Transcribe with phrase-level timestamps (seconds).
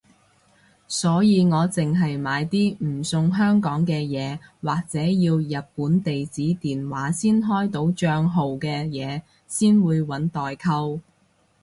[0.87, 11.01] 所以我淨係買啲唔送香港嘅嘢或者要日本地址電話先開到帳號嘅嘢先會搵代購